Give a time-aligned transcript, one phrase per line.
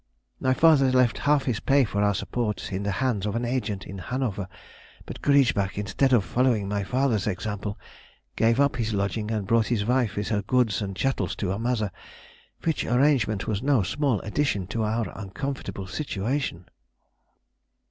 [0.39, 3.85] My father left half his pay for our support in the hands of an agent
[3.85, 4.47] in Hanover,
[5.05, 7.77] but Griesbach, instead of following my father's example,
[8.35, 11.59] gave up his lodging and brought his wife with her goods and chattels to her
[11.59, 11.91] mother,
[12.63, 16.65] which arrangement was no small addition to our uncomfortable situation."